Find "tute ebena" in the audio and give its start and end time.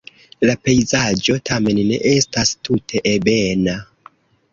2.69-3.77